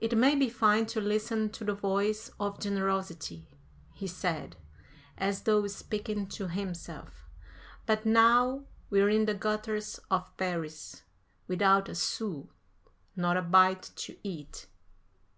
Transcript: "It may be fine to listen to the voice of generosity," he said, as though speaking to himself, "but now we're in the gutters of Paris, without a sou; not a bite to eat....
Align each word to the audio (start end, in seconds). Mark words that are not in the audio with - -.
"It 0.00 0.16
may 0.16 0.34
be 0.34 0.48
fine 0.48 0.86
to 0.86 1.00
listen 1.02 1.50
to 1.50 1.62
the 1.62 1.74
voice 1.74 2.30
of 2.40 2.58
generosity," 2.58 3.46
he 3.92 4.06
said, 4.06 4.56
as 5.18 5.42
though 5.42 5.66
speaking 5.66 6.26
to 6.28 6.48
himself, 6.48 7.28
"but 7.84 8.06
now 8.06 8.64
we're 8.88 9.10
in 9.10 9.26
the 9.26 9.34
gutters 9.34 10.00
of 10.10 10.34
Paris, 10.38 11.02
without 11.48 11.90
a 11.90 11.94
sou; 11.94 12.48
not 13.14 13.36
a 13.36 13.42
bite 13.42 13.90
to 13.96 14.16
eat.... 14.26 14.68